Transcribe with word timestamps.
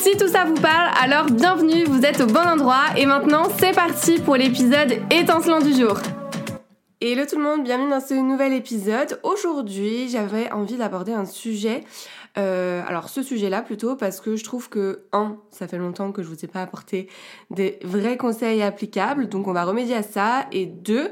Si 0.00 0.16
tout 0.16 0.28
ça 0.28 0.46
vous 0.46 0.54
parle, 0.54 0.90
alors 0.98 1.26
bienvenue, 1.26 1.84
vous 1.84 2.06
êtes 2.06 2.22
au 2.22 2.26
bon 2.26 2.40
endroit 2.40 2.84
et 2.96 3.04
maintenant 3.04 3.48
c'est 3.58 3.74
parti 3.74 4.18
pour 4.18 4.34
l'épisode 4.34 4.94
étincelant 5.10 5.58
du 5.58 5.74
jour. 5.74 5.98
Hello 7.02 7.24
tout 7.28 7.36
le 7.36 7.42
monde, 7.42 7.64
bienvenue 7.64 7.90
dans 7.90 8.00
ce 8.00 8.14
nouvel 8.14 8.54
épisode. 8.54 9.20
Aujourd'hui 9.22 10.08
j'avais 10.08 10.50
envie 10.52 10.76
d'aborder 10.78 11.12
un 11.12 11.26
sujet 11.26 11.84
euh, 12.38 12.82
alors 12.86 13.10
ce 13.10 13.22
sujet-là 13.22 13.60
plutôt 13.60 13.94
parce 13.94 14.22
que 14.22 14.36
je 14.36 14.44
trouve 14.44 14.70
que 14.70 15.04
un, 15.12 15.36
ça 15.50 15.68
fait 15.68 15.76
longtemps 15.76 16.12
que 16.12 16.22
je 16.22 16.28
vous 16.28 16.44
ai 16.44 16.48
pas 16.48 16.62
apporté 16.62 17.08
des 17.50 17.78
vrais 17.82 18.16
conseils 18.16 18.62
applicables, 18.62 19.28
donc 19.28 19.48
on 19.48 19.52
va 19.52 19.64
remédier 19.64 19.96
à 19.96 20.02
ça. 20.02 20.46
Et 20.52 20.64
deux, 20.64 21.10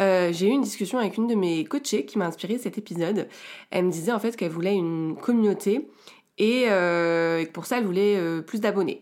euh, 0.00 0.32
j'ai 0.32 0.48
eu 0.48 0.50
une 0.50 0.62
discussion 0.62 0.98
avec 0.98 1.18
une 1.18 1.28
de 1.28 1.34
mes 1.34 1.64
coachées 1.64 2.04
qui 2.04 2.18
m'a 2.18 2.26
inspiré 2.26 2.58
cet 2.58 2.78
épisode. 2.78 3.28
Elle 3.70 3.84
me 3.84 3.92
disait 3.92 4.12
en 4.12 4.18
fait 4.18 4.34
qu'elle 4.36 4.50
voulait 4.50 4.74
une 4.74 5.16
communauté 5.20 5.86
et, 6.38 6.64
euh, 6.68 7.44
pour 7.52 7.66
ça 7.66 7.78
elle 7.78 7.84
voulait 7.84 8.16
euh, 8.16 8.42
plus 8.42 8.60
d'abonnés. 8.60 9.00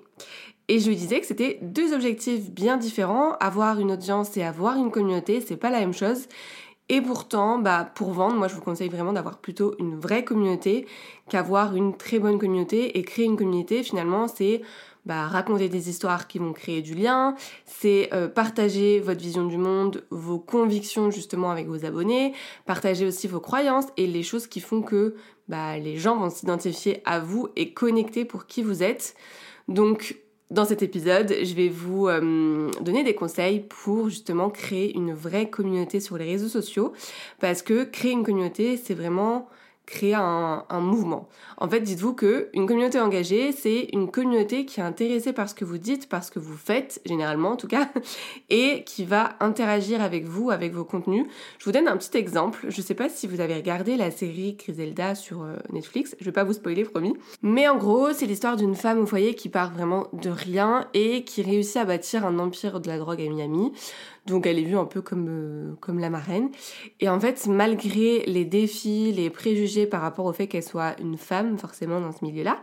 Et 0.68 0.78
je 0.78 0.88
lui 0.88 0.96
disais 0.96 1.20
que 1.20 1.26
c'était 1.26 1.58
deux 1.60 1.92
objectifs 1.92 2.50
bien 2.50 2.76
différents. 2.76 3.32
Avoir 3.40 3.80
une 3.80 3.92
audience 3.92 4.36
et 4.36 4.42
avoir 4.42 4.76
une 4.76 4.90
communauté, 4.90 5.40
c'est 5.40 5.56
pas 5.56 5.70
la 5.70 5.80
même 5.80 5.92
chose. 5.92 6.28
Et 6.88 7.00
pourtant, 7.00 7.58
bah, 7.58 7.90
pour 7.94 8.12
vendre, 8.12 8.36
moi 8.36 8.48
je 8.48 8.54
vous 8.54 8.60
conseille 8.60 8.88
vraiment 8.88 9.12
d'avoir 9.12 9.38
plutôt 9.38 9.74
une 9.78 9.98
vraie 9.98 10.24
communauté 10.24 10.86
qu'avoir 11.28 11.74
une 11.74 11.96
très 11.96 12.18
bonne 12.18 12.38
communauté. 12.38 12.98
Et 12.98 13.02
créer 13.02 13.24
une 13.24 13.36
communauté, 13.36 13.82
finalement, 13.82 14.28
c'est 14.28 14.62
bah, 15.04 15.26
raconter 15.26 15.68
des 15.68 15.88
histoires 15.88 16.28
qui 16.28 16.38
vont 16.38 16.52
créer 16.52 16.80
du 16.80 16.94
lien, 16.94 17.34
c'est 17.66 18.08
euh, 18.12 18.28
partager 18.28 19.00
votre 19.00 19.20
vision 19.20 19.46
du 19.46 19.56
monde, 19.56 20.04
vos 20.10 20.38
convictions 20.38 21.10
justement 21.10 21.50
avec 21.50 21.66
vos 21.66 21.84
abonnés, 21.84 22.34
partager 22.66 23.06
aussi 23.06 23.26
vos 23.26 23.40
croyances 23.40 23.86
et 23.96 24.06
les 24.06 24.22
choses 24.22 24.46
qui 24.46 24.60
font 24.60 24.80
que 24.80 25.16
bah, 25.48 25.76
les 25.78 25.96
gens 25.96 26.16
vont 26.16 26.30
s'identifier 26.30 27.02
à 27.04 27.18
vous 27.18 27.48
et 27.56 27.72
connecter 27.72 28.24
pour 28.24 28.46
qui 28.46 28.62
vous 28.62 28.82
êtes. 28.82 29.16
Donc 29.68 30.16
dans 30.52 30.66
cet 30.66 30.82
épisode, 30.82 31.34
je 31.42 31.54
vais 31.54 31.68
vous 31.68 32.08
euh, 32.08 32.70
donner 32.82 33.04
des 33.04 33.14
conseils 33.14 33.60
pour 33.60 34.10
justement 34.10 34.50
créer 34.50 34.94
une 34.94 35.14
vraie 35.14 35.48
communauté 35.48 35.98
sur 35.98 36.18
les 36.18 36.26
réseaux 36.26 36.48
sociaux 36.48 36.92
parce 37.40 37.62
que 37.62 37.84
créer 37.84 38.12
une 38.12 38.22
communauté, 38.22 38.76
c'est 38.76 38.94
vraiment 38.94 39.48
créer 39.86 40.14
un, 40.14 40.64
mouvement. 40.80 41.28
En 41.58 41.68
fait, 41.68 41.80
dites-vous 41.80 42.14
que 42.14 42.48
une 42.54 42.66
communauté 42.66 43.00
engagée, 43.00 43.52
c'est 43.52 43.88
une 43.92 44.10
communauté 44.10 44.64
qui 44.64 44.80
est 44.80 44.82
intéressée 44.82 45.32
par 45.32 45.48
ce 45.48 45.54
que 45.54 45.64
vous 45.64 45.78
dites, 45.78 46.08
par 46.08 46.24
ce 46.24 46.30
que 46.30 46.38
vous 46.38 46.56
faites, 46.56 47.00
généralement 47.04 47.50
en 47.50 47.56
tout 47.56 47.68
cas, 47.68 47.88
et 48.50 48.84
qui 48.84 49.04
va 49.04 49.36
interagir 49.40 50.00
avec 50.00 50.24
vous, 50.24 50.50
avec 50.50 50.72
vos 50.72 50.84
contenus. 50.84 51.26
Je 51.58 51.64
vous 51.64 51.72
donne 51.72 51.88
un 51.88 51.96
petit 51.96 52.16
exemple. 52.16 52.66
Je 52.68 52.80
sais 52.80 52.94
pas 52.94 53.08
si 53.08 53.26
vous 53.26 53.40
avez 53.40 53.54
regardé 53.54 53.96
la 53.96 54.10
série 54.10 54.54
Griselda 54.54 55.14
sur 55.14 55.42
euh, 55.42 55.56
Netflix. 55.72 56.16
Je 56.20 56.24
vais 56.24 56.32
pas 56.32 56.44
vous 56.44 56.54
spoiler, 56.54 56.84
promis. 56.84 57.14
Mais 57.42 57.68
en 57.68 57.76
gros, 57.76 58.12
c'est 58.12 58.26
l'histoire 58.26 58.56
d'une 58.56 58.74
femme 58.74 59.00
au 59.00 59.06
foyer 59.06 59.34
qui 59.34 59.48
part 59.48 59.72
vraiment 59.72 60.08
de 60.12 60.30
rien 60.30 60.86
et 60.94 61.24
qui 61.24 61.42
réussit 61.42 61.76
à 61.76 61.84
bâtir 61.84 62.24
un 62.24 62.38
empire 62.38 62.80
de 62.80 62.88
la 62.88 62.98
drogue 62.98 63.20
à 63.20 63.28
Miami. 63.28 63.72
Donc 64.26 64.46
elle 64.46 64.58
est 64.58 64.64
vue 64.64 64.76
un 64.76 64.84
peu 64.84 65.02
comme, 65.02 65.26
euh, 65.28 65.74
comme 65.80 65.98
la 65.98 66.08
marraine. 66.08 66.50
Et 67.00 67.08
en 67.08 67.18
fait, 67.18 67.46
malgré 67.48 68.20
les 68.26 68.44
défis, 68.44 69.12
les 69.12 69.30
préjugés 69.30 69.86
par 69.86 70.00
rapport 70.00 70.26
au 70.26 70.32
fait 70.32 70.46
qu'elle 70.46 70.62
soit 70.62 70.94
une 71.00 71.18
femme, 71.18 71.58
forcément 71.58 72.00
dans 72.00 72.12
ce 72.12 72.24
milieu-là, 72.24 72.60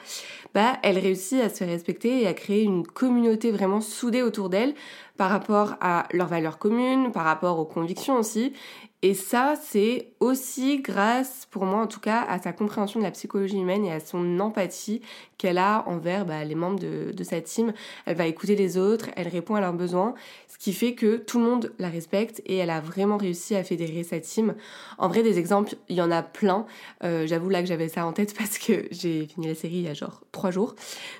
bah, 0.53 0.77
elle 0.83 0.97
réussit 0.97 1.41
à 1.41 1.49
se 1.49 1.63
respecter 1.63 2.21
et 2.21 2.27
à 2.27 2.33
créer 2.33 2.63
une 2.63 2.87
communauté 2.87 3.51
vraiment 3.51 3.81
soudée 3.81 4.21
autour 4.21 4.49
d'elle 4.49 4.73
par 5.17 5.29
rapport 5.29 5.75
à 5.81 6.07
leurs 6.13 6.29
valeurs 6.29 6.59
communes, 6.59 7.11
par 7.11 7.25
rapport 7.25 7.59
aux 7.59 7.65
convictions 7.65 8.17
aussi, 8.17 8.53
et 9.01 9.13
ça, 9.13 9.53
c'est 9.61 10.11
aussi 10.19 10.81
grâce, 10.81 11.47
pour 11.49 11.63
moi 11.65 11.81
en 11.81 11.87
tout 11.87 12.01
cas, 12.01 12.21
à 12.27 12.37
sa 12.37 12.51
compréhension 12.51 12.99
de 12.99 13.05
la 13.05 13.11
psychologie 13.11 13.57
humaine 13.57 13.85
et 13.85 13.93
à 13.93 14.01
son 14.01 14.41
empathie 14.41 15.01
qu'elle 15.37 15.57
a 15.57 15.85
envers 15.87 16.25
bah, 16.25 16.43
les 16.43 16.53
membres 16.53 16.79
de, 16.79 17.23
sa 17.23 17.39
team. 17.39 17.71
Elle 18.05 18.17
va 18.17 18.27
écouter 18.27 18.57
les 18.57 18.77
autres, 18.77 19.09
elle 19.15 19.29
répond 19.29 19.55
à 19.55 19.61
leurs 19.61 19.73
besoins, 19.73 20.15
ce 20.49 20.57
qui 20.57 20.73
fait 20.73 20.95
que 20.95 21.15
tout 21.15 21.39
le 21.39 21.45
monde 21.45 21.71
la 21.79 21.87
respecte 21.87 22.41
et 22.45 22.57
elle 22.57 22.69
a 22.69 22.81
vraiment 22.81 23.15
réussi 23.15 23.55
à 23.55 23.63
fédérer 23.63 24.03
sa 24.03 24.19
team. 24.19 24.55
En 24.97 25.07
vrai, 25.07 25.23
des 25.23 25.39
exemples, 25.39 25.75
il 25.87 25.95
y 25.95 26.01
en 26.01 26.11
a 26.11 26.21
plein. 26.21 26.65
Euh, 27.05 27.25
J'avoue 27.25 27.47
là 27.47 27.61
que 27.61 27.69
j'avais 27.69 27.87
ça 27.87 28.05
en 28.05 28.11
tête 28.11 28.33
parce 28.37 28.57
que 28.57 28.85
j'ai 28.91 29.27
fini 29.27 29.47
la 29.47 29.55
série 29.55 29.75
il 29.75 29.83
y 29.83 29.87
a 29.87 29.93
genre 29.93 30.23
trois 30.33 30.51
jours. 30.51 30.75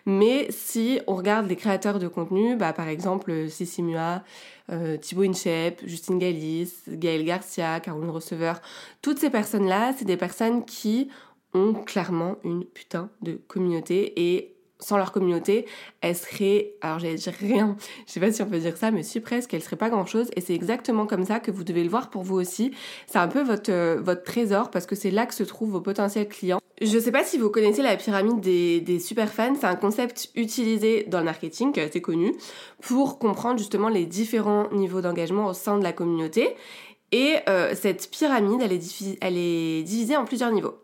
Mais 0.06 0.48
si 0.50 1.00
on 1.08 1.16
regarde 1.16 1.48
les 1.48 1.56
créateurs 1.56 2.00
de 2.00 2.10
contenu, 2.10 2.58
bah, 2.58 2.74
par 2.74 2.90
exemple 2.90 3.48
Sissi 3.48 3.84
Mua, 3.84 4.24
euh, 4.72 4.98
Thibaut 4.98 5.24
Inchep, 5.24 5.82
Justine 5.86 6.20
Galis, 6.20 6.74
Gaël 6.88 7.24
Garcia, 7.24 7.69
Caroline 7.80 8.10
Receveur, 8.10 8.62
toutes 9.02 9.20
ces 9.20 9.30
personnes-là, 9.30 9.94
c'est 9.98 10.06
des 10.06 10.18
personnes 10.18 10.66
qui 10.66 11.10
ont 11.54 11.74
clairement 11.74 12.36
une 12.44 12.66
putain 12.66 13.10
de 13.22 13.34
communauté 13.48 14.14
et 14.16 14.56
sans 14.80 14.98
leur 14.98 15.12
communauté, 15.12 15.66
elles 16.02 16.16
seraient, 16.16 16.74
alors 16.82 17.00
j'allais 17.00 17.16
dire 17.16 17.34
rien, 17.38 17.76
je 18.08 18.14
sais 18.14 18.20
pas 18.20 18.32
si 18.32 18.42
on 18.42 18.46
peut 18.46 18.60
dire 18.60 18.78
ça, 18.78 18.92
mais 18.92 19.04
si 19.04 19.20
presque, 19.20 19.54
elles 19.54 19.62
seraient 19.62 19.76
pas 19.76 19.90
grand 19.90 20.06
chose. 20.06 20.30
Et 20.36 20.42
c'est 20.42 20.56
exactement 20.56 21.06
comme 21.06 21.26
ça 21.26 21.40
que 21.40 21.52
vous 21.52 21.64
devez 21.64 21.84
le 21.84 21.90
voir 21.90 22.10
pour 22.10 22.24
vous 22.24 22.36
aussi. 22.36 22.72
C'est 23.06 23.18
un 23.18 23.28
peu 23.28 23.42
votre, 23.42 23.72
euh, 23.72 24.00
votre 24.02 24.24
trésor 24.24 24.72
parce 24.72 24.86
que 24.86 24.96
c'est 24.96 25.12
là 25.12 25.26
que 25.26 25.34
se 25.34 25.44
trouvent 25.44 25.72
vos 25.72 25.82
potentiels 25.82 26.30
clients. 26.30 26.62
Je 26.82 26.98
sais 26.98 27.12
pas 27.12 27.26
si 27.26 27.38
vous 27.38 27.50
connaissez 27.50 27.82
la 27.82 27.98
pyramide 27.98 28.40
des, 28.40 28.80
des 28.80 29.00
super 29.00 29.34
fans, 29.34 29.54
c'est 29.60 29.68
un 29.68 29.76
concept 29.76 30.30
utilisé 30.36 31.04
dans 31.10 31.20
le 31.20 31.26
marketing 31.26 31.74
qui 31.74 31.82
est 31.82 31.84
assez 31.84 32.02
connu 32.02 32.34
pour 32.82 33.20
comprendre 33.20 33.60
justement 33.60 33.90
les 33.90 34.06
différents 34.06 34.70
niveaux 34.72 35.02
d'engagement 35.02 35.48
au 35.48 35.54
sein 35.54 35.78
de 35.78 35.84
la 35.84 35.92
communauté. 35.92 36.56
Et 37.12 37.38
euh, 37.48 37.74
cette 37.76 38.10
pyramide, 38.12 38.62
elle 38.62 38.74
est, 38.74 39.18
elle 39.22 39.38
est 39.38 39.84
divisée 39.84 40.16
en 40.16 40.26
plusieurs 40.26 40.52
niveaux. 40.52 40.78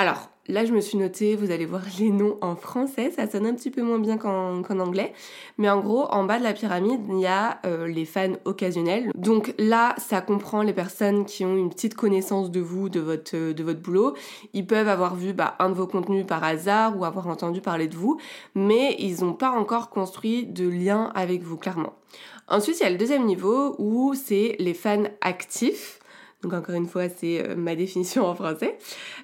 Alors, 0.00 0.30
là, 0.46 0.64
je 0.64 0.72
me 0.72 0.80
suis 0.80 0.96
noté, 0.96 1.34
vous 1.34 1.50
allez 1.50 1.66
voir 1.66 1.82
les 1.98 2.10
noms 2.10 2.38
en 2.40 2.54
français, 2.54 3.10
ça 3.10 3.28
sonne 3.28 3.46
un 3.46 3.54
petit 3.54 3.72
peu 3.72 3.82
moins 3.82 3.98
bien 3.98 4.16
qu'en 4.16 4.62
anglais. 4.78 5.12
Mais 5.58 5.68
en 5.68 5.80
gros, 5.80 6.04
en 6.12 6.22
bas 6.22 6.38
de 6.38 6.44
la 6.44 6.52
pyramide, 6.52 7.00
il 7.08 7.18
y 7.18 7.26
a 7.26 7.58
euh, 7.66 7.88
les 7.88 8.04
fans 8.04 8.34
occasionnels. 8.44 9.10
Donc 9.16 9.52
là, 9.58 9.96
ça 9.98 10.20
comprend 10.20 10.62
les 10.62 10.72
personnes 10.72 11.24
qui 11.24 11.44
ont 11.44 11.56
une 11.56 11.68
petite 11.68 11.96
connaissance 11.96 12.52
de 12.52 12.60
vous, 12.60 12.88
de 12.88 13.00
votre, 13.00 13.34
euh, 13.34 13.74
boulot. 13.74 14.14
Ils 14.52 14.68
peuvent 14.68 14.86
avoir 14.86 15.16
vu 15.16 15.32
bah, 15.32 15.56
un 15.58 15.68
de 15.68 15.74
vos 15.74 15.88
contenus 15.88 16.24
par 16.24 16.44
hasard 16.44 16.96
ou 16.96 17.04
avoir 17.04 17.26
entendu 17.26 17.60
parler 17.60 17.88
de 17.88 17.96
vous, 17.96 18.20
mais 18.54 18.94
ils 19.00 19.24
n'ont 19.24 19.34
pas 19.34 19.50
encore 19.50 19.90
construit 19.90 20.46
de 20.46 20.68
lien 20.68 21.10
avec 21.16 21.42
vous, 21.42 21.56
clairement. 21.56 21.94
Ensuite, 22.46 22.78
il 22.78 22.84
y 22.84 22.86
a 22.86 22.90
le 22.90 22.98
deuxième 22.98 23.26
niveau 23.26 23.74
où 23.78 24.14
c'est 24.14 24.54
les 24.60 24.74
fans 24.74 25.08
actifs. 25.22 25.98
Donc 26.42 26.52
encore 26.52 26.74
une 26.76 26.86
fois, 26.86 27.08
c'est 27.08 27.44
euh, 27.44 27.56
ma 27.56 27.74
définition 27.74 28.26
en 28.26 28.34
français. 28.34 28.78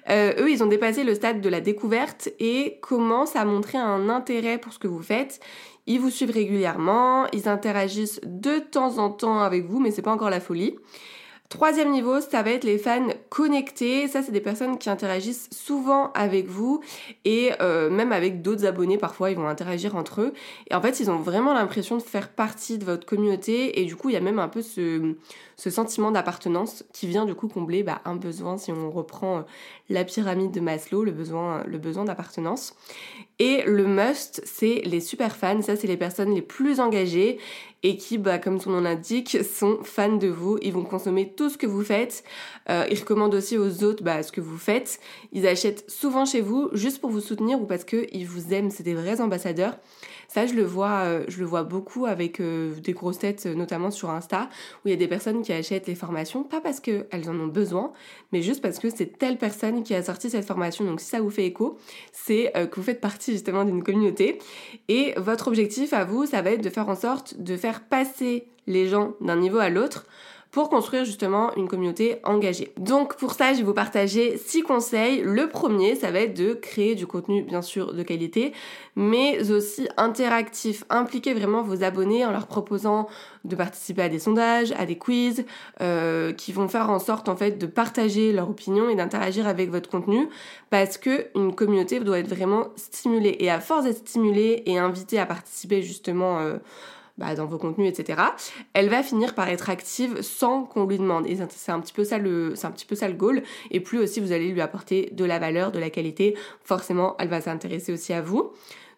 Euh, 0.09 0.33
eux, 0.39 0.51
ils 0.51 0.63
ont 0.63 0.67
dépassé 0.67 1.03
le 1.03 1.15
stade 1.15 1.39
de 1.39 1.49
la 1.49 1.61
découverte 1.61 2.29
et 2.39 2.77
commencent 2.81 3.35
à 3.35 3.45
montrer 3.45 3.77
un 3.77 4.09
intérêt 4.09 4.57
pour 4.57 4.73
ce 4.73 4.79
que 4.79 4.87
vous 4.87 5.01
faites. 5.01 5.39
Ils 5.87 5.99
vous 5.99 6.09
suivent 6.09 6.31
régulièrement, 6.31 7.27
ils 7.31 7.47
interagissent 7.47 8.19
de 8.23 8.59
temps 8.59 8.97
en 8.97 9.09
temps 9.09 9.39
avec 9.39 9.65
vous, 9.65 9.79
mais 9.79 9.91
c'est 9.91 10.01
pas 10.01 10.11
encore 10.11 10.31
la 10.31 10.39
folie. 10.41 10.75
Troisième 11.49 11.91
niveau, 11.91 12.21
ça 12.21 12.41
va 12.41 12.49
être 12.49 12.63
les 12.63 12.79
fans 12.79 13.07
connectés. 13.29 14.07
Ça, 14.07 14.23
c'est 14.23 14.31
des 14.31 14.41
personnes 14.41 14.79
qui 14.79 14.89
interagissent 14.89 15.47
souvent 15.51 16.11
avec 16.13 16.47
vous 16.47 16.81
et 17.23 17.51
euh, 17.61 17.91
même 17.91 18.11
avec 18.11 18.41
d'autres 18.41 18.65
abonnés. 18.65 18.97
Parfois, 18.97 19.29
ils 19.29 19.37
vont 19.37 19.47
interagir 19.47 19.95
entre 19.95 20.21
eux. 20.21 20.33
Et 20.71 20.75
en 20.75 20.81
fait, 20.81 20.99
ils 20.99 21.11
ont 21.11 21.19
vraiment 21.19 21.53
l'impression 21.53 21.97
de 21.97 22.01
faire 22.01 22.29
partie 22.29 22.79
de 22.79 22.85
votre 22.85 23.05
communauté. 23.05 23.79
Et 23.79 23.85
du 23.85 23.95
coup, 23.95 24.09
il 24.09 24.13
y 24.13 24.17
a 24.17 24.21
même 24.21 24.39
un 24.39 24.47
peu 24.47 24.63
ce, 24.63 25.13
sentiment 25.55 26.09
d'appartenance 26.09 26.83
qui 26.93 27.05
vient 27.05 27.25
du 27.25 27.35
coup 27.35 27.47
combler 27.47 27.83
bah, 27.83 28.01
un 28.05 28.15
besoin, 28.15 28.57
si 28.57 28.71
on 28.71 28.89
reprend 28.89 29.37
euh, 29.37 29.41
la 29.89 30.03
pyramide 30.03 30.51
de 30.51 30.59
Maslow, 30.59 31.03
le 31.03 31.11
besoin 31.11 32.05
d'appartenance. 32.05 32.75
Et 33.39 33.63
le 33.65 33.85
must, 33.85 34.41
c'est 34.45 34.81
les 34.85 35.01
super 35.01 35.35
fans. 35.35 35.61
Ça, 35.61 35.75
c'est 35.75 35.87
les 35.87 35.97
personnes 35.97 36.33
les 36.33 36.41
plus 36.41 36.79
engagées 36.79 37.37
et 37.83 37.97
qui, 37.97 38.17
bah, 38.17 38.39
comme 38.39 38.59
son 38.59 38.71
nom 38.71 38.81
l'indique, 38.81 39.37
sont 39.43 39.79
fans 39.83 40.15
de 40.15 40.27
vous. 40.27 40.57
Ils 40.61 40.71
vont 40.71 40.83
consommer 40.83 41.33
tout 41.35 41.49
ce 41.49 41.57
que 41.57 41.67
vous 41.67 41.83
faites. 41.83 42.23
Euh, 42.69 42.85
ils 42.89 42.99
recommandent 42.99 43.35
aussi 43.35 43.57
aux 43.57 43.83
autres 43.83 44.03
bah, 44.03 44.23
ce 44.23 44.31
que 44.31 44.41
vous 44.41 44.57
faites. 44.57 44.99
Ils 45.33 45.45
achètent 45.47 45.89
souvent 45.89 46.25
chez 46.25 46.41
vous 46.41 46.69
juste 46.73 47.01
pour 47.01 47.09
vous 47.09 47.19
soutenir 47.19 47.61
ou 47.61 47.65
parce 47.65 47.83
qu'ils 47.83 48.25
vous 48.25 48.53
aiment. 48.53 48.71
C'est 48.71 48.83
des 48.83 48.95
vrais 48.95 49.19
ambassadeurs. 49.19 49.77
Ça, 50.27 50.45
je 50.45 50.53
le 50.53 50.63
vois, 50.63 51.03
euh, 51.05 51.25
je 51.27 51.39
le 51.39 51.45
vois 51.45 51.63
beaucoup 51.63 52.05
avec 52.05 52.39
euh, 52.39 52.73
des 52.81 52.93
grosses 52.93 53.19
têtes, 53.19 53.45
notamment 53.45 53.91
sur 53.91 54.09
Insta, 54.09 54.49
où 54.83 54.87
il 54.87 54.91
y 54.91 54.93
a 54.93 54.97
des 54.97 55.07
personnes 55.07 55.41
qui 55.41 55.53
achètent 55.53 55.87
les 55.87 55.95
formations, 55.95 56.43
pas 56.43 56.61
parce 56.61 56.79
qu'elles 56.79 57.29
en 57.29 57.39
ont 57.39 57.47
besoin, 57.47 57.93
mais 58.31 58.41
juste 58.41 58.61
parce 58.61 58.79
que 58.79 58.89
c'est 58.89 59.17
telle 59.17 59.37
personne 59.37 59.83
qui 59.83 59.93
a 59.93 60.03
sorti 60.03 60.29
cette 60.29 60.45
formation. 60.45 60.85
Donc 60.85 60.99
si 60.99 61.07
ça 61.07 61.21
vous 61.21 61.29
fait 61.29 61.45
écho, 61.45 61.77
c'est 62.11 62.51
que 62.53 62.75
vous 62.75 62.83
faites 62.83 63.01
partie 63.01 63.31
justement 63.31 63.63
d'une 63.65 63.83
communauté. 63.83 64.39
Et 64.87 65.13
votre 65.17 65.47
objectif 65.47 65.93
à 65.93 66.05
vous, 66.05 66.25
ça 66.25 66.41
va 66.41 66.51
être 66.51 66.63
de 66.63 66.69
faire 66.69 66.89
en 66.89 66.95
sorte 66.95 67.39
de 67.39 67.57
faire 67.57 67.81
passer 67.81 68.47
les 68.67 68.87
gens 68.87 69.13
d'un 69.21 69.35
niveau 69.35 69.59
à 69.59 69.69
l'autre 69.69 70.05
pour 70.55 70.69
construire 70.69 71.03
justement 71.03 71.53
une 71.57 71.67
communauté 71.67 72.21
engagée. 72.23 72.71
Donc 72.77 73.17
pour 73.17 73.33
ça, 73.33 73.51
je 73.51 73.57
vais 73.57 73.63
vous 73.63 73.73
partager 73.73 74.37
six 74.37 74.61
conseils. 74.61 75.21
Le 75.21 75.49
premier, 75.49 75.95
ça 75.95 76.11
va 76.11 76.21
être 76.21 76.33
de 76.33 76.53
créer 76.53 76.95
du 76.95 77.05
contenu 77.05 77.43
bien 77.43 77.61
sûr 77.61 77.93
de 77.93 78.01
qualité, 78.03 78.53
mais 78.95 79.51
aussi 79.51 79.89
interactif. 79.97 80.85
Impliquer 80.89 81.33
vraiment 81.33 81.61
vos 81.61 81.83
abonnés 81.83 82.25
en 82.25 82.31
leur 82.31 82.47
proposant 82.47 83.09
de 83.43 83.53
participer 83.53 84.03
à 84.03 84.07
des 84.07 84.19
sondages, 84.19 84.71
à 84.77 84.85
des 84.85 84.97
quiz, 84.97 85.43
euh, 85.81 86.31
qui 86.31 86.53
vont 86.53 86.69
faire 86.69 86.89
en 86.89 86.99
sorte 86.99 87.27
en 87.27 87.35
fait 87.35 87.57
de 87.57 87.65
partager 87.65 88.31
leur 88.31 88.49
opinion 88.49 88.87
et 88.89 88.95
d'interagir 88.95 89.49
avec 89.49 89.69
votre 89.69 89.89
contenu, 89.89 90.29
parce 90.69 90.97
que 90.97 91.27
une 91.35 91.53
communauté 91.53 91.99
doit 91.99 92.19
être 92.19 92.33
vraiment 92.33 92.69
stimulée. 92.77 93.35
Et 93.39 93.51
à 93.51 93.59
force 93.59 93.83
d'être 93.83 94.07
stimulée 94.07 94.63
et 94.67 94.77
invitée 94.77 95.19
à 95.19 95.25
participer 95.25 95.81
justement 95.81 96.39
euh, 96.39 96.59
bah, 97.17 97.35
dans 97.35 97.45
vos 97.45 97.57
contenus, 97.57 97.87
etc., 97.87 98.21
elle 98.73 98.89
va 98.89 99.01
finir 99.03 99.35
par 99.35 99.47
être 99.49 99.69
active 99.69 100.21
sans 100.21 100.63
qu'on 100.63 100.85
lui 100.85 100.97
demande. 100.97 101.25
Et 101.27 101.37
c'est 101.49 101.71
un 101.71 101.79
petit 101.79 101.93
peu 101.93 102.03
ça 102.03 102.17
le, 102.17 102.55
c'est 102.55 102.67
un 102.67 102.71
petit 102.71 102.85
peu 102.85 102.95
ça 102.95 103.07
le 103.07 103.13
goal. 103.13 103.43
Et 103.71 103.79
plus 103.79 103.99
aussi 103.99 104.19
vous 104.19 104.31
allez 104.31 104.51
lui 104.51 104.61
apporter 104.61 105.09
de 105.13 105.25
la 105.25 105.39
valeur, 105.39 105.71
de 105.71 105.79
la 105.79 105.89
qualité, 105.89 106.35
forcément, 106.63 107.15
elle 107.19 107.29
va 107.29 107.41
s'intéresser 107.41 107.93
aussi 107.93 108.13
à 108.13 108.21
vous. 108.21 108.51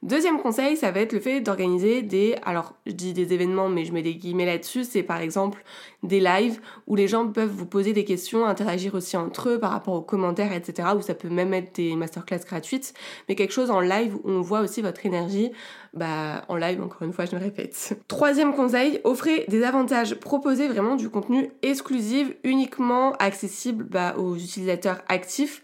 Deuxième 0.03 0.39
conseil, 0.39 0.77
ça 0.77 0.91
va 0.91 0.99
être 0.99 1.13
le 1.13 1.19
fait 1.19 1.41
d'organiser 1.41 2.03
des, 2.03 2.35
alors 2.43 2.73
je 2.85 2.91
dis 2.91 3.13
des 3.13 3.33
événements, 3.33 3.67
mais 3.67 3.83
je 3.83 3.93
mets 3.93 4.03
des 4.03 4.15
guillemets 4.15 4.45
là-dessus, 4.45 4.83
c'est 4.83 5.03
par 5.03 5.19
exemple 5.21 5.63
des 6.03 6.19
lives 6.19 6.59
où 6.85 6.95
les 6.95 7.07
gens 7.07 7.27
peuvent 7.27 7.49
vous 7.49 7.65
poser 7.65 7.93
des 7.93 8.05
questions, 8.05 8.45
interagir 8.45 8.93
aussi 8.93 9.17
entre 9.17 9.49
eux 9.49 9.59
par 9.59 9.71
rapport 9.71 9.95
aux 9.95 10.01
commentaires, 10.01 10.53
etc. 10.53 10.89
Ou 10.95 11.01
ça 11.01 11.15
peut 11.15 11.29
même 11.29 11.53
être 11.53 11.75
des 11.75 11.95
masterclass 11.95 12.39
gratuites, 12.45 12.93
mais 13.27 13.35
quelque 13.35 13.53
chose 13.53 13.71
en 13.71 13.79
live 13.79 14.15
où 14.23 14.29
on 14.29 14.41
voit 14.41 14.61
aussi 14.61 14.81
votre 14.81 15.05
énergie, 15.05 15.51
bah 15.93 16.45
en 16.47 16.55
live 16.55 16.81
encore 16.81 17.01
une 17.01 17.13
fois, 17.13 17.25
je 17.25 17.35
me 17.35 17.41
répète. 17.41 17.97
Troisième 18.07 18.53
conseil, 18.53 19.01
offrez 19.03 19.45
des 19.47 19.63
avantages, 19.63 20.15
proposez 20.15 20.67
vraiment 20.67 20.95
du 20.95 21.09
contenu 21.09 21.49
exclusif, 21.63 22.31
uniquement 22.43 23.13
accessible 23.13 23.85
bah, 23.85 24.15
aux 24.17 24.35
utilisateurs 24.35 24.99
actifs. 25.07 25.63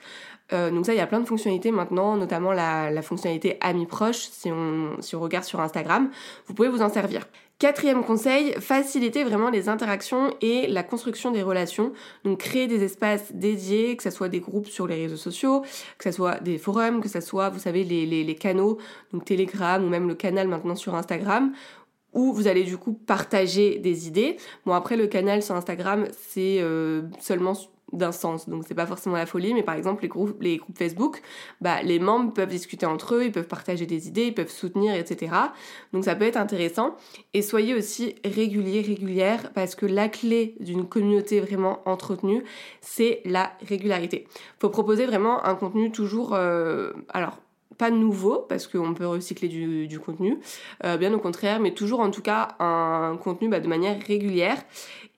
Euh, 0.51 0.71
donc 0.71 0.85
ça, 0.85 0.93
il 0.93 0.97
y 0.97 1.01
a 1.01 1.07
plein 1.07 1.21
de 1.21 1.25
fonctionnalités 1.25 1.71
maintenant, 1.71 2.17
notamment 2.17 2.51
la, 2.51 3.01
fonctionnalité 3.01 3.57
Amis 3.61 3.85
proches, 3.85 4.27
si 4.31 4.51
on, 4.51 5.01
si 5.01 5.15
on 5.15 5.21
regarde 5.21 5.45
sur 5.45 5.61
Instagram. 5.61 6.09
Vous 6.47 6.53
pouvez 6.53 6.69
vous 6.69 6.81
en 6.81 6.89
servir. 6.89 7.25
Quatrième 7.59 8.03
conseil, 8.03 8.53
faciliter 8.59 9.23
vraiment 9.23 9.49
les 9.49 9.69
interactions 9.69 10.35
et 10.41 10.67
la 10.67 10.83
construction 10.83 11.31
des 11.31 11.41
relations. 11.41 11.93
Donc 12.25 12.39
créer 12.39 12.67
des 12.67 12.83
espaces 12.83 13.31
dédiés, 13.31 13.95
que 13.95 14.03
ce 14.03 14.09
soit 14.09 14.27
des 14.27 14.41
groupes 14.41 14.67
sur 14.67 14.85
les 14.85 14.95
réseaux 14.95 15.17
sociaux, 15.17 15.61
que 15.97 16.03
ce 16.03 16.11
soit 16.11 16.41
des 16.41 16.57
forums, 16.57 16.99
que 16.99 17.07
ce 17.07 17.21
soit, 17.21 17.49
vous 17.49 17.59
savez, 17.59 17.85
les, 17.85 18.05
les, 18.05 18.35
canaux, 18.35 18.79
donc 19.13 19.23
Telegram 19.23 19.81
ou 19.81 19.87
même 19.87 20.09
le 20.09 20.15
canal 20.15 20.47
maintenant 20.49 20.75
sur 20.75 20.93
Instagram, 20.95 21.53
où 22.11 22.33
vous 22.33 22.47
allez 22.47 22.63
du 22.63 22.77
coup 22.77 22.93
partager 22.93 23.79
des 23.79 24.07
idées. 24.07 24.35
Bon 24.65 24.73
après 24.73 24.97
le 24.97 25.07
canal 25.07 25.41
sur 25.41 25.55
Instagram 25.55 26.07
c'est 26.11 26.57
euh, 26.59 27.03
seulement 27.19 27.53
d'un 27.93 28.11
sens. 28.11 28.49
Donc 28.49 28.65
c'est 28.67 28.73
pas 28.73 28.85
forcément 28.85 29.15
la 29.15 29.25
folie, 29.25 29.53
mais 29.53 29.63
par 29.63 29.75
exemple 29.75 30.03
les 30.03 30.09
groupes, 30.09 30.43
Facebook, 30.75 31.21
bah, 31.61 31.81
les 31.83 31.99
membres 31.99 32.33
peuvent 32.33 32.49
discuter 32.49 32.85
entre 32.85 33.15
eux, 33.15 33.25
ils 33.25 33.31
peuvent 33.31 33.47
partager 33.47 33.85
des 33.85 34.07
idées, 34.07 34.25
ils 34.25 34.33
peuvent 34.33 34.51
soutenir, 34.51 34.95
etc. 34.95 35.33
Donc 35.93 36.03
ça 36.03 36.15
peut 36.15 36.25
être 36.25 36.37
intéressant. 36.37 36.95
Et 37.33 37.41
soyez 37.41 37.75
aussi 37.75 38.15
réguliers, 38.25 38.81
régulières, 38.81 39.51
parce 39.53 39.75
que 39.75 39.85
la 39.85 40.09
clé 40.09 40.55
d'une 40.59 40.87
communauté 40.87 41.39
vraiment 41.39 41.87
entretenue, 41.87 42.43
c'est 42.81 43.21
la 43.25 43.51
régularité. 43.67 44.27
Faut 44.59 44.69
proposer 44.69 45.05
vraiment 45.05 45.45
un 45.45 45.55
contenu 45.55 45.91
toujours, 45.91 46.33
euh, 46.33 46.93
alors 47.09 47.42
pas 47.77 47.89
nouveau 47.89 48.45
parce 48.47 48.67
qu'on 48.67 48.93
peut 48.93 49.07
recycler 49.07 49.47
du, 49.47 49.99
contenu, 49.99 50.39
euh, 50.83 50.97
bien 50.97 51.13
au 51.13 51.19
contraire, 51.19 51.59
mais 51.59 51.73
toujours 51.73 51.99
en 51.99 52.11
tout 52.11 52.21
cas 52.21 52.55
un 52.59 53.17
contenu 53.21 53.49
bah, 53.49 53.59
de 53.59 53.67
manière 53.67 53.97
régulière. 54.05 54.57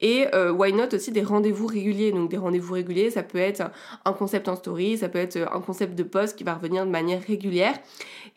Et 0.01 0.27
euh, 0.35 0.51
why 0.51 0.73
not 0.73 0.93
aussi 0.93 1.11
des 1.11 1.23
rendez-vous 1.23 1.67
réguliers. 1.67 2.11
Donc 2.11 2.29
des 2.29 2.37
rendez-vous 2.37 2.73
réguliers, 2.73 3.09
ça 3.09 3.23
peut 3.23 3.37
être 3.37 3.63
un 4.03 4.13
concept 4.13 4.49
en 4.49 4.55
story, 4.55 4.97
ça 4.97 5.07
peut 5.09 5.19
être 5.19 5.37
un 5.37 5.61
concept 5.61 5.95
de 5.95 6.03
post 6.03 6.37
qui 6.37 6.43
va 6.43 6.53
revenir 6.53 6.85
de 6.85 6.91
manière 6.91 7.21
régulière. 7.21 7.73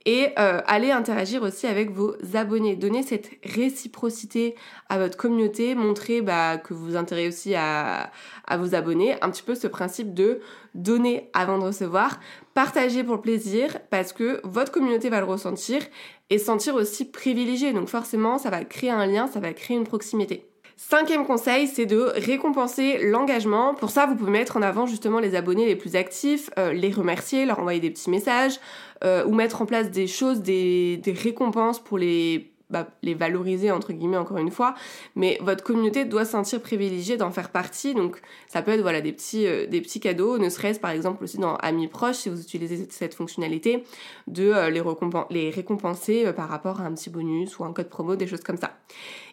Et 0.06 0.29
euh, 0.38 0.61
aller 0.67 0.93
interagir 0.93 1.43
aussi 1.43 1.67
avec 1.67 1.91
vos 1.91 2.14
abonnés. 2.35 2.76
Donner 2.76 3.03
cette 3.03 3.31
réciprocité 3.44 4.55
à 4.88 4.99
votre 4.99 5.17
communauté, 5.17 5.75
montrer 5.75 6.23
bah, 6.23 6.59
que 6.59 6.75
vous 6.75 6.85
vous 6.85 6.97
intéressez 6.97 7.29
aussi 7.29 7.55
à 7.55 8.11
vos 8.56 8.75
abonnés. 8.75 9.17
Un 9.21 9.31
petit 9.31 9.43
peu 9.43 9.55
ce 9.55 9.67
principe 9.67 10.14
de 10.14 10.41
donner 10.75 11.29
avant 11.32 11.59
de 11.59 11.64
recevoir, 11.64 12.21
partager 12.59 13.05
pour 13.05 13.21
plaisir 13.21 13.79
parce 13.89 14.13
que 14.13 14.41
votre 14.43 14.73
communauté 14.73 15.11
va 15.11 15.21
le 15.21 15.27
ressentir 15.27 15.81
et 16.29 16.39
sentir 16.39 16.75
aussi 16.75 17.05
privilégié. 17.05 17.73
Donc 17.73 17.87
forcément, 17.87 18.37
ça 18.37 18.51
va 18.51 18.65
créer 18.65 18.91
un 18.91 19.07
lien, 19.07 19.29
ça 19.29 19.39
va 19.39 19.53
créer 19.53 19.77
une 19.77 19.85
proximité. 19.85 20.45
Cinquième 20.77 21.25
conseil, 21.25 21.69
c'est 21.69 21.87
de 21.87 22.11
récompenser 22.17 22.99
l'engagement. 22.99 23.75
Pour 23.75 23.91
ça, 23.91 24.07
vous 24.07 24.17
pouvez 24.17 24.33
mettre 24.33 24.57
en 24.57 24.63
avant 24.63 24.87
justement 24.87 25.21
les 25.21 25.37
abonnés 25.37 25.67
les 25.67 25.77
plus 25.77 25.95
actifs, 25.95 26.51
euh, 26.59 26.73
les 26.73 26.91
remercier, 26.91 27.47
leur 27.47 27.61
envoyer 27.61 27.79
des 27.79 27.91
petits 27.91 28.11
messages, 28.11 28.59
euh, 29.05 29.25
ou 29.25 29.35
mettre 29.37 29.63
en 29.63 29.67
place 29.67 29.93
des 29.93 30.09
choses, 30.09 30.41
des 30.41 31.01
récompenses 31.07 31.79
pour 31.79 31.97
les 31.97 32.51
bah, 32.70 32.88
les 33.03 33.15
valoriser 33.15 33.70
entre 33.70 33.93
guillemets 33.93 34.17
encore 34.17 34.38
une 34.38 34.50
fois. 34.50 34.75
Mais 35.17 35.38
votre 35.41 35.65
communauté 35.65 36.05
doit 36.05 36.25
se 36.25 36.32
sentir 36.32 36.61
privilégiée 36.61 37.17
d'en 37.17 37.31
faire 37.31 37.50
partie. 37.50 37.94
Donc 37.94 38.20
ça 38.49 38.62
peut 38.62 38.73
être 38.73 38.82
voilà 38.82 39.00
des 39.00 39.12
petits 39.12 39.47
euh, 39.47 39.67
des 39.67 39.81
petits 39.81 40.00
cadeaux 40.00 40.38
ne 40.38 40.49
serait-ce 40.49 40.81
par 40.81 40.91
exemple 40.91 41.25
aussi 41.25 41.38
dans 41.38 41.56
amis 41.56 41.88
proches 41.88 42.17
si 42.17 42.29
vous 42.29 42.41
utilisez 42.41 42.87
cette 42.91 43.15
fonctionnalité 43.15 43.85
de 44.26 44.69
les, 44.70 44.82
les 45.31 45.50
récompenser 45.50 46.32
par 46.32 46.49
rapport 46.49 46.81
à 46.81 46.85
un 46.85 46.94
petit 46.94 47.11
bonus 47.11 47.59
ou 47.59 47.65
un 47.65 47.73
code 47.73 47.88
promo 47.88 48.17
des 48.17 48.26
choses 48.26 48.43
comme 48.43 48.59
ça. 48.59 48.73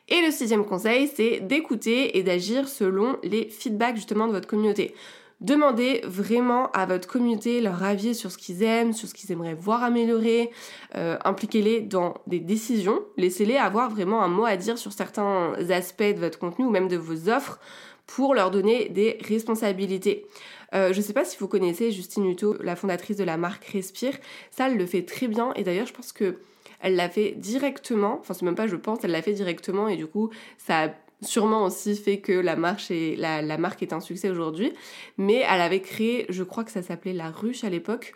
Et 0.08 0.22
le 0.22 0.32
sixième 0.32 0.66
conseil, 0.66 1.08
c'est 1.08 1.40
d'écouter 1.40 2.18
et 2.18 2.24
d'agir 2.24 2.68
selon 2.68 3.18
les 3.24 3.50
feedbacks 3.50 3.96
justement 3.96 4.28
de 4.28 4.34
votre 4.34 4.48
communauté. 4.48 4.94
Demandez 5.42 6.02
vraiment 6.06 6.72
à 6.72 6.86
votre 6.86 7.08
communauté 7.08 7.60
leur 7.62 7.84
avis 7.84 8.16
sur 8.16 8.32
ce 8.32 8.38
qu'ils 8.38 8.64
aiment, 8.64 8.94
sur 8.94 9.08
ce 9.08 9.14
qu'ils 9.14 9.32
aimeraient 9.32 9.54
voir 9.54 9.84
améliorer. 9.84 10.50
Euh, 10.96 11.18
impliquez-les 11.26 11.82
dans 11.82 12.16
des 12.26 12.40
décisions. 12.40 13.02
Laissez-les 13.18 13.58
avoir 13.58 13.90
vraiment 13.90 14.24
un 14.24 14.28
mot 14.30 14.46
à 14.46 14.56
dire 14.56 14.78
sur 14.78 14.94
certains 14.94 15.54
aspects 15.70 16.04
de 16.04 16.20
votre 16.20 16.40
contenu 16.40 16.66
ou 16.66 16.70
même 16.70 16.88
de 16.88 16.98
vos 16.98 17.30
offres 17.30 17.60
pour 18.08 18.34
leur 18.34 18.50
donner 18.50 18.90
des 18.90 19.18
responsabilités. 19.28 20.26
Euh, 20.74 20.94
je 20.94 20.98
ne 20.98 21.04
sais 21.04 21.14
pas 21.14 21.26
si 21.26 21.38
vous 21.38 21.48
connaissez 21.48 21.92
Justine 21.92 22.26
Hutto, 22.26 22.56
la 22.62 22.76
fondatrice 22.76 23.18
de 23.18 23.24
la 23.24 23.38
marque 23.38 23.66
Respire. 23.66 24.14
Ça, 24.52 24.68
elle 24.68 24.78
le 24.78 24.86
fait 24.86 25.04
très 25.04 25.28
bien. 25.28 25.54
Et 25.56 25.64
d'ailleurs, 25.64 25.88
je 25.88 25.94
pense 25.94 26.12
que 26.12 26.38
elle 26.82 26.96
l'a 26.96 27.10
fait 27.10 27.32
directement, 27.32 28.20
enfin 28.20 28.34
c'est 28.34 28.46
même 28.46 28.56
pas 28.56 28.68
je 28.68 28.76
pense, 28.76 29.00
elle 29.04 29.12
l'a 29.12 29.22
fait 29.22 29.34
directement 29.34 29.88
et 29.88 29.96
du 29.96 30.06
coup 30.06 30.30
ça 30.58 30.84
a 30.84 30.90
sûrement 31.22 31.66
aussi 31.66 31.96
fait 31.96 32.20
que 32.20 32.32
la, 32.32 32.56
marche 32.56 32.92
est, 32.92 33.16
la, 33.18 33.58
marque 33.58 33.82
est 33.82 33.94
un 33.94 34.00
succès 34.00 34.30
aujourd'hui. 34.30 34.74
Mais 35.18 35.44
elle 35.50 35.62
avait 35.62 35.82
créé, 35.82 36.26
je 36.30 36.44
crois 36.44 36.64
que 36.64 36.72
ça 36.72 36.82
s'appelait 36.82 37.14
La 37.14 37.30
Ruche 37.30 37.64
à 37.64 37.70
l'époque, 37.70 38.14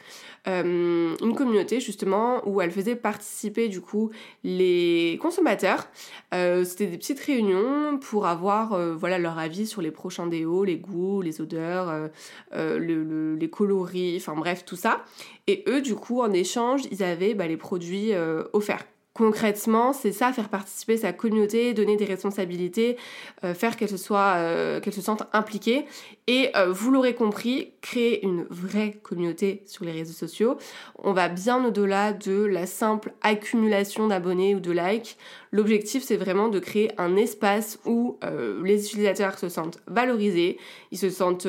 euh, 0.48 1.15
une 1.22 1.36
communauté 1.36 1.79
justement 1.79 2.48
où 2.48 2.62
elle 2.62 2.72
faisait 2.72 2.96
participer 2.96 3.68
du 3.68 3.82
coup 3.82 4.12
les 4.44 5.18
consommateurs. 5.22 5.88
Euh, 6.34 6.63
C'était 6.63 6.88
des 6.88 6.98
petites 6.98 7.20
réunions 7.20 7.98
pour 8.00 8.25
avoir 8.25 8.74
euh, 8.74 8.96
voilà 8.96 9.18
leur 9.18 9.38
avis 9.38 9.68
sur 9.68 9.82
les 9.82 9.91
prochains 9.91 10.27
déos, 10.27 10.63
les 10.63 10.77
goûts, 10.77 11.22
les 11.22 11.41
odeurs, 11.41 12.10
le, 12.53 13.36
les 13.36 13.50
coloris, 13.50 14.18
enfin 14.18 14.36
bref 14.36 14.65
tout 14.65 14.75
ça. 14.75 15.03
Et 15.48 15.63
eux 15.68 15.82
du 15.82 15.96
coup 15.96 16.22
en 16.22 16.32
échange 16.32 16.82
ils 16.91 17.03
avaient 17.03 17.34
bah, 17.34 17.48
les 17.48 17.58
produits 17.58 18.12
offerts. 18.53 18.86
Concrètement, 19.16 19.92
c'est 19.92 20.12
ça, 20.12 20.32
faire 20.32 20.50
participer 20.50 20.96
sa 20.96 21.12
communauté, 21.12 21.74
donner 21.74 21.98
des 21.98 22.06
responsabilités, 22.06 22.96
euh, 23.44 23.56
faire 23.56 23.75
qu'elle 23.75 23.89
se 23.89 23.98
euh, 24.12 24.80
qu'elle 24.80 24.94
se 24.94 25.01
sente 25.01 25.24
impliquée. 25.34 25.86
Et 26.28 26.51
euh, 26.56 26.72
vous 26.72 26.92
l'aurez 26.92 27.16
compris, 27.16 27.74
créer 27.82 28.24
une 28.24 28.46
vraie 28.51 28.92
communauté 29.01 29.63
sur 29.66 29.84
les 29.84 29.92
réseaux 29.92 30.13
sociaux. 30.13 30.58
On 31.00 31.12
va 31.12 31.28
bien 31.28 31.66
au-delà 31.66 32.13
de 32.13 32.46
la 32.46 32.68
simple 32.68 33.12
accumulation 33.22 34.08
d'abonnés 34.08 34.54
ou 34.54 34.60
de 34.60 34.72
likes. 34.72 35.18
L'objectif, 35.51 36.04
c'est 36.04 36.18
vraiment 36.18 36.48
de 36.48 36.60
créer 36.60 36.92
un 37.00 37.16
espace 37.16 37.80
où 37.86 38.20
les 38.63 38.86
utilisateurs 38.86 39.39
se 39.39 39.50
sentent 39.50 39.80
valorisés, 39.88 40.60
ils 40.92 41.00
se 41.00 41.10
sentent 41.10 41.48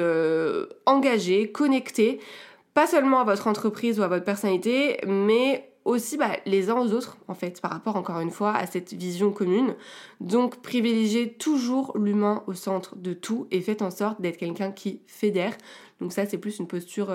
engagés, 0.87 1.53
connectés 1.53 2.21
pas 2.75 2.87
seulement 2.87 3.21
à 3.21 3.25
votre 3.25 3.47
entreprise 3.49 3.99
ou 3.99 4.03
à 4.03 4.09
votre 4.09 4.25
personnalité, 4.25 4.99
mais 5.07 5.70
aussi 5.85 6.17
bah, 6.17 6.37
les 6.47 6.71
uns 6.71 6.79
aux 6.79 6.93
autres, 6.93 7.17
en 7.29 7.35
fait, 7.35 7.61
par 7.61 7.71
rapport, 7.71 7.97
encore 7.97 8.21
une 8.21 8.31
fois, 8.31 8.53
à 8.55 8.67
cette 8.67 8.93
vision 8.93 9.33
commune. 9.33 9.75
Donc, 10.21 10.61
privilégiez 10.63 11.33
toujours 11.33 11.97
l'humain 11.97 12.43
au 12.47 12.53
centre 12.53 12.97
de 12.97 13.13
tout 13.13 13.47
et 13.51 13.61
faites 13.61 13.83
en 13.83 13.91
sorte 13.91 14.21
d'être 14.21 14.37
quelqu'un 14.37 14.73
qui 14.73 15.01
fédère. 15.07 15.57
Donc 16.01 16.13
ça, 16.13 16.27
c'est 16.27 16.39
plus 16.39 16.59
une 16.59 16.67
posture 16.67 17.11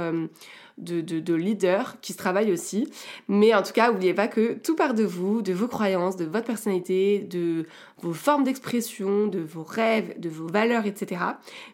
de, 0.77 0.99
de, 1.01 1.33
leader 1.33 1.99
qui 2.01 2.13
se 2.13 2.17
travaille 2.17 2.51
aussi. 2.51 2.89
Mais 3.27 3.53
en 3.53 3.63
tout 3.63 3.71
cas, 3.71 3.91
n'oubliez 3.91 4.13
pas 4.13 4.27
que 4.27 4.53
tout 4.53 4.75
part 4.75 4.93
de 4.93 5.03
vous, 5.03 5.41
de 5.41 5.53
vos 5.53 5.67
croyances, 5.67 6.17
de 6.17 6.25
votre 6.25 6.45
personnalité, 6.45 7.19
de 7.19 7.65
vos 8.01 8.13
formes 8.13 8.43
d'expression, 8.43 9.27
de 9.27 9.39
vos 9.39 9.63
rêves, 9.63 10.19
de 10.19 10.29
vos 10.29 10.47
valeurs, 10.47 10.85
etc. 10.85 11.21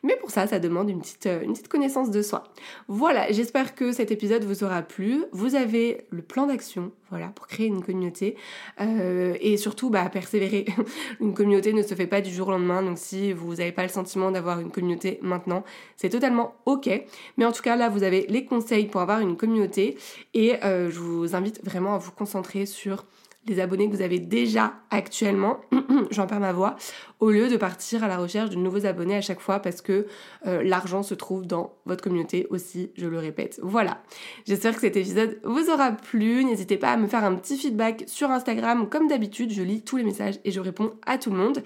Mais 0.04 0.16
pour 0.18 0.30
ça, 0.30 0.46
ça 0.46 0.60
demande 0.60 0.90
une 0.90 1.02
petite, 1.02 1.26
euh, 1.26 1.42
une 1.42 1.54
petite 1.54 1.68
connaissance 1.68 2.12
de 2.12 2.22
soi. 2.22 2.44
Voilà, 2.88 3.32
j'espère 3.32 3.74
que 3.74 3.92
cet 3.92 4.12
épisode 4.12 4.44
vous 4.44 4.64
aura 4.64 4.84
plu. 4.84 5.26
Vous 5.32 5.56
avez 5.56 6.06
le 6.12 6.22
plan 6.22 6.46
d'action, 6.46 6.92
voilà, 7.10 7.28
pour 7.28 7.48
créer 7.48 7.68
une 7.68 7.84
communauté. 7.84 8.36
Euh, 8.80 9.36
et 9.42 9.58
surtout, 9.58 9.90
bah, 9.90 10.08
persévérer. 10.10 10.66
une 11.20 11.34
communauté 11.34 11.74
ne 11.74 11.82
se 11.82 11.96
fait 11.96 12.08
pas 12.08 12.22
du 12.22 12.32
jour 12.32 12.50
au 12.50 12.52
lendemain. 12.52 12.84
Donc 12.84 13.00
si 13.00 13.34
vous 13.34 13.56
n'avez 13.56 13.72
pas 13.72 13.84
le 13.84 13.90
sentiment 13.90 14.32
d'avoir 14.32 14.60
une 14.60 14.72
communauté 14.72 15.18
maintenant, 15.24 15.64
c'est 15.98 16.10
totalement 16.10 16.56
ok. 16.66 16.90
Mais 17.38 17.46
en 17.46 17.52
tout 17.52 17.64
cas, 17.64 17.76
là, 17.76 17.90
vous 17.90 18.04
avez 18.04 18.28
les 18.30 18.46
conseils 18.46 18.88
pour 18.92 19.02
avoir 19.02 19.20
une 19.20 19.38
communauté. 19.38 19.98
Et 20.34 20.64
euh, 20.64 20.92
je 20.92 21.00
vous 21.00 21.36
invite 21.36 21.64
vraiment 21.66 21.96
à 21.96 21.98
vous 21.98 22.12
concentrer 22.12 22.66
sur 22.66 23.06
les 23.48 23.60
abonnés 23.60 23.90
que 23.90 23.96
vous 23.96 24.04
avez 24.04 24.20
déjà 24.20 24.74
actuellement, 24.92 25.62
j'en 26.12 26.28
perds 26.28 26.40
ma 26.40 26.54
voix, 26.54 26.76
au 27.20 27.32
lieu 27.32 27.50
de 27.50 27.58
partir 27.58 28.04
à 28.04 28.08
la 28.08 28.18
recherche 28.18 28.52
de 28.52 28.56
nouveaux 28.56 28.86
abonnés 28.86 29.16
à 29.16 29.22
chaque 29.22 29.40
fois 29.40 29.60
parce 29.60 29.82
que 29.82 30.06
euh, 30.46 30.62
l'argent 30.64 31.02
se 31.02 31.16
trouve 31.16 31.48
dans 31.48 31.74
votre 31.86 32.04
communauté 32.04 32.46
aussi, 32.52 32.92
je 32.96 33.08
le 33.08 33.18
répète. 33.18 33.60
Voilà, 33.64 34.04
j'espère 34.46 34.76
que 34.76 34.82
cet 34.82 34.96
épisode 34.96 35.40
vous 35.44 35.70
aura 35.72 35.92
plu. 35.92 36.46
N'hésitez 36.46 36.78
pas 36.78 36.92
à 36.92 36.98
me 36.98 37.08
faire 37.08 37.24
un 37.24 37.36
petit 37.36 37.58
feedback 37.58 38.04
sur 38.06 38.30
Instagram. 38.30 38.88
Comme 38.90 39.08
d'habitude, 39.08 39.52
je 39.52 39.64
lis 39.64 39.82
tous 39.82 39.98
les 39.98 40.04
messages 40.04 40.40
et 40.46 40.52
je 40.52 40.60
réponds 40.60 40.94
à 41.06 41.18
tout 41.18 41.32
le 41.32 41.38
monde. 41.38 41.64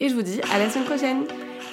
Et 0.00 0.08
je 0.08 0.14
vous 0.14 0.22
dis 0.22 0.40
à 0.52 0.58
la 0.58 0.70
semaine 0.70 0.86
prochaine. 0.86 1.24